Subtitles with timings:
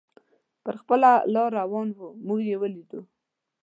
[0.63, 3.01] پر خپله لار روان و، موږ یې ولیدو.